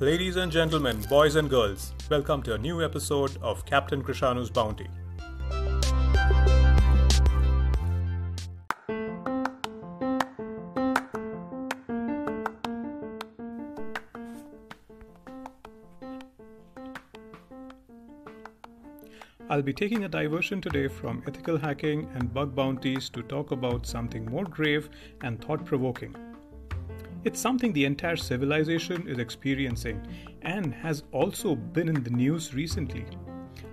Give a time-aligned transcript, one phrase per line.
[0.00, 4.88] Ladies and gentlemen, boys and girls, welcome to a new episode of Captain Krishanu's Bounty.
[19.48, 23.86] I'll be taking a diversion today from ethical hacking and bug bounties to talk about
[23.86, 24.90] something more grave
[25.22, 26.16] and thought provoking.
[27.24, 30.06] It's something the entire civilization is experiencing
[30.42, 33.06] and has also been in the news recently.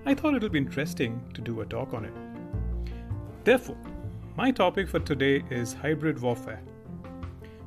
[0.06, 2.14] I thought it'll be interesting to do a talk on it.
[3.44, 3.76] Therefore,
[4.38, 6.62] my topic for today is hybrid warfare.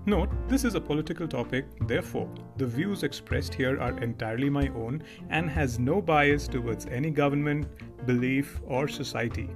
[0.06, 5.02] Note, this is a political topic, therefore, the views expressed here are entirely my own
[5.28, 7.66] and has no bias towards any government,
[8.06, 9.50] belief, or society.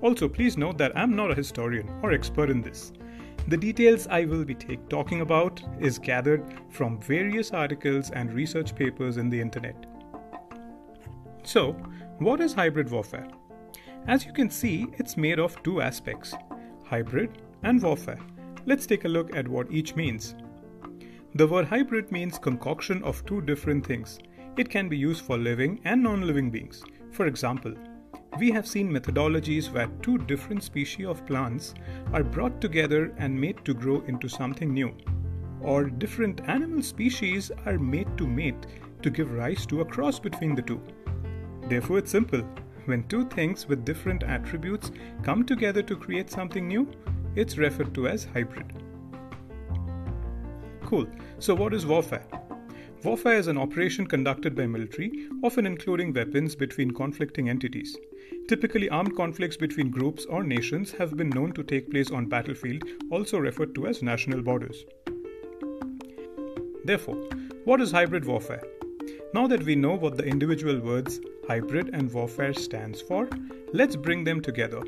[0.00, 2.92] Also, please note that I'm not a historian or expert in this.
[3.48, 8.74] The details I will be take, talking about is gathered from various articles and research
[8.74, 9.86] papers in the internet.
[11.42, 11.72] So,
[12.18, 13.26] what is hybrid warfare?
[14.06, 16.34] As you can see, it's made of two aspects
[16.84, 18.18] hybrid and warfare.
[18.66, 20.34] Let's take a look at what each means.
[21.34, 24.18] The word hybrid means concoction of two different things.
[24.56, 26.82] It can be used for living and non living beings.
[27.12, 27.74] For example,
[28.38, 31.74] we have seen methodologies where two different species of plants
[32.12, 34.94] are brought together and made to grow into something new,
[35.60, 38.66] or different animal species are made to mate
[39.02, 40.80] to give rise to a cross between the two.
[41.68, 42.42] Therefore, it's simple.
[42.86, 44.90] When two things with different attributes
[45.22, 46.90] come together to create something new,
[47.34, 48.72] it's referred to as hybrid.
[50.84, 51.06] Cool.
[51.38, 52.26] So, what is warfare?
[53.02, 57.96] Warfare is an operation conducted by military, often including weapons between conflicting entities.
[58.46, 62.84] Typically, armed conflicts between groups or nations have been known to take place on battlefield,
[63.10, 64.84] also referred to as national borders.
[66.84, 67.16] Therefore,
[67.64, 68.64] what is hybrid warfare?
[69.32, 73.30] Now that we know what the individual words hybrid and warfare stands for,
[73.72, 74.82] let's bring them together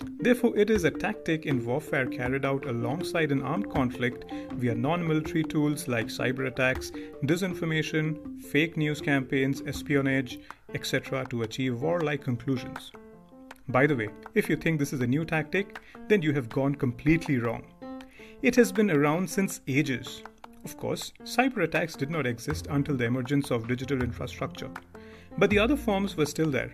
[0.00, 5.06] Therefore, it is a tactic in warfare carried out alongside an armed conflict via non
[5.06, 6.90] military tools like cyber attacks,
[7.24, 10.38] disinformation, fake news campaigns, espionage,
[10.72, 12.90] etc., to achieve warlike conclusions.
[13.68, 15.78] By the way, if you think this is a new tactic,
[16.08, 17.64] then you have gone completely wrong.
[18.42, 20.22] It has been around since ages.
[20.64, 24.70] Of course, cyber attacks did not exist until the emergence of digital infrastructure.
[25.38, 26.72] But the other forms were still there,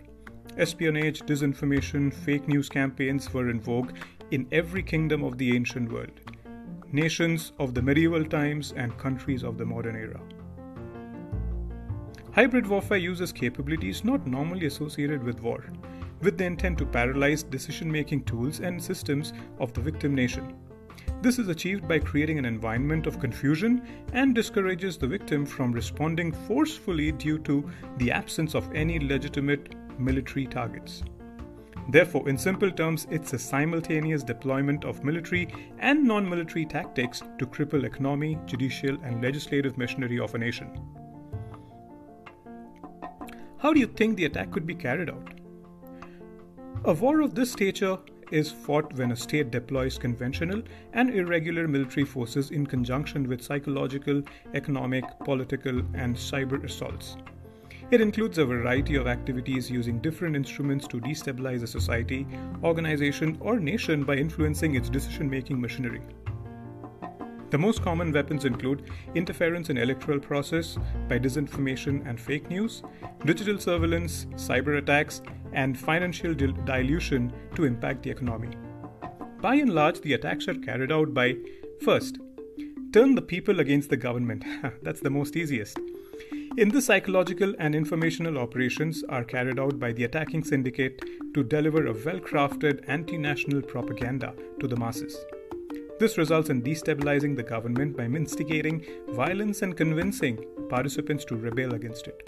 [0.57, 3.93] Espionage, disinformation, fake news campaigns were in vogue
[4.31, 6.21] in every kingdom of the ancient world,
[6.93, 10.21] nations of the medieval times, and countries of the modern era.
[12.33, 15.65] Hybrid warfare uses capabilities not normally associated with war,
[16.21, 20.55] with the intent to paralyze decision making tools and systems of the victim nation.
[21.23, 23.83] This is achieved by creating an environment of confusion
[24.13, 27.69] and discourages the victim from responding forcefully due to
[27.99, 31.03] the absence of any legitimate military targets.
[31.89, 37.47] Therefore, in simple terms, it's a simultaneous deployment of military and non military tactics to
[37.47, 40.71] cripple economy, judicial, and legislative machinery of a nation.
[43.59, 45.35] How do you think the attack could be carried out?
[46.85, 47.99] A war of this stature
[48.31, 50.63] is fought when a state deploys conventional
[50.93, 54.23] and irregular military forces in conjunction with psychological,
[54.55, 57.17] economic, political, and cyber assaults.
[57.91, 62.25] It includes a variety of activities using different instruments to destabilize a society,
[62.63, 66.01] organization, or nation by influencing its decision making machinery.
[67.51, 68.85] The most common weapons include
[69.17, 72.85] interference in electoral process by disinformation and fake news,
[73.27, 75.21] digital surveillance, cyber attacks,
[75.53, 78.51] and financial dil- dilution to impact the economy.
[79.41, 81.35] By and large, the attacks are carried out by
[81.83, 82.19] first,
[82.93, 84.45] turn the people against the government.
[84.85, 85.81] That's the most easiest.
[86.57, 91.01] In the psychological and informational operations are carried out by the attacking syndicate
[91.33, 95.17] to deliver a well crafted anti national propaganda to the masses.
[96.01, 102.09] This results in destabilizing the government by instigating violence and convincing participants to rebel against
[102.09, 102.21] it.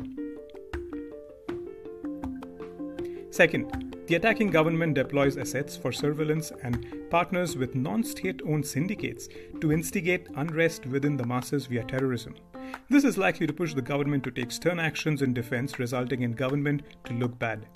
[3.31, 9.29] Second, the attacking government deploys assets for surveillance and partners with non state owned syndicates
[9.61, 12.37] to instigate unrest within the masses via terrorism.
[12.89, 16.33] This is likely to push the government to take stern actions in defense, resulting in
[16.33, 17.67] government to look bad.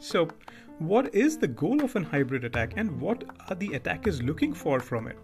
[0.00, 0.28] So,
[0.78, 4.78] what is the goal of an hybrid attack and what are the attackers looking for
[4.78, 5.18] from it?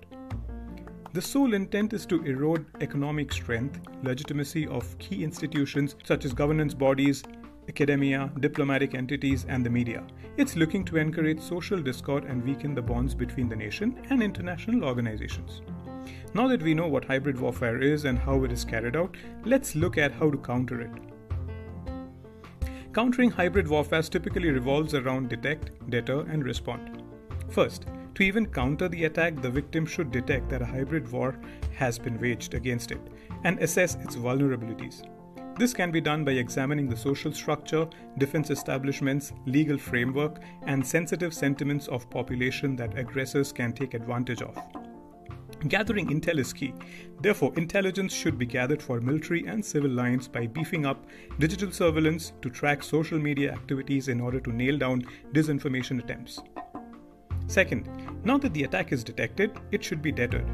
[1.13, 6.75] The sole intent is to erode economic strength, legitimacy of key institutions such as governance
[6.75, 7.23] bodies,
[7.69, 10.05] academia, diplomatic entities, and the media.
[10.37, 14.85] It's looking to encourage social discord and weaken the bonds between the nation and international
[14.85, 15.63] organizations.
[16.35, 19.75] Now that we know what hybrid warfare is and how it is carried out, let's
[19.75, 20.91] look at how to counter it.
[22.93, 27.03] Countering hybrid warfare typically revolves around detect, deter, and respond.
[27.49, 31.37] First, to even counter the attack, the victim should detect that a hybrid war
[31.77, 33.01] has been waged against it
[33.43, 35.03] and assess its vulnerabilities.
[35.59, 41.33] This can be done by examining the social structure, defense establishments, legal framework, and sensitive
[41.33, 44.57] sentiments of population that aggressors can take advantage of.
[45.69, 46.75] Gathering intel is key.
[47.23, 51.07] Therefore, intelligence should be gathered for military and civil lines by beefing up
[51.39, 56.41] digital surveillance to track social media activities in order to nail down disinformation attempts.
[57.47, 57.89] Second,
[58.25, 60.47] now that the attack is detected, it should be deterred.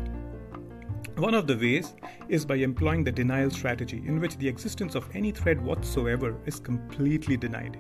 [1.17, 1.95] One of the ways
[2.29, 6.61] is by employing the denial strategy, in which the existence of any threat whatsoever is
[6.61, 7.79] completely denied.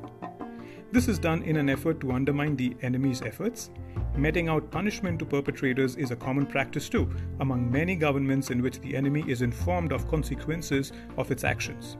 [0.92, 3.70] This is done in an effort to undermine the enemy's efforts.
[4.16, 7.08] Meting out punishment to perpetrators is a common practice too,
[7.38, 11.96] among many governments in which the enemy is informed of consequences of its actions.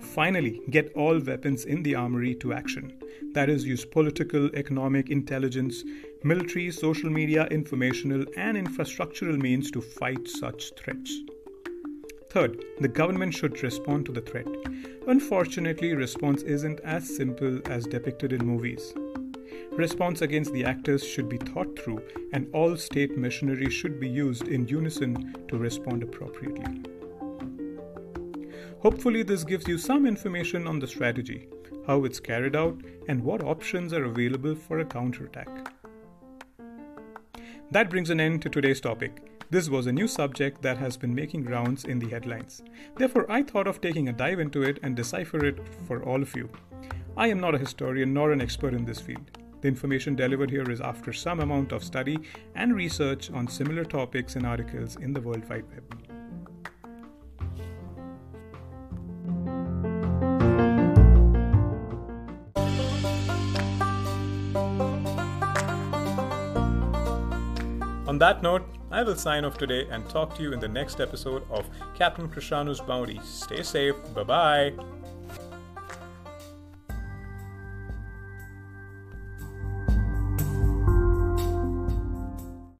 [0.00, 3.00] Finally, get all weapons in the armory to action.
[3.34, 5.84] That is, use political, economic, intelligence,
[6.24, 11.20] military, social media, informational, and infrastructural means to fight such threats.
[12.34, 14.48] Third, the government should respond to the threat.
[15.06, 18.92] Unfortunately, response isn't as simple as depicted in movies.
[19.70, 22.02] Response against the actors should be thought through,
[22.32, 26.82] and all state machinery should be used in unison to respond appropriately.
[28.80, 31.46] Hopefully, this gives you some information on the strategy,
[31.86, 32.76] how it's carried out,
[33.06, 35.72] and what options are available for a counterattack.
[37.70, 39.22] That brings an end to today's topic.
[39.54, 42.60] This was a new subject that has been making rounds in the headlines.
[42.96, 46.34] Therefore, I thought of taking a dive into it and decipher it for all of
[46.34, 46.50] you.
[47.16, 49.38] I am not a historian nor an expert in this field.
[49.60, 52.18] The information delivered here is after some amount of study
[52.56, 55.84] and research on similar topics and articles in the World Wide Web.
[68.08, 71.00] On that note, I will sign off today and talk to you in the next
[71.00, 73.20] episode of Captain Krishanu's Bounty.
[73.24, 73.96] Stay safe.
[74.14, 74.72] Bye bye.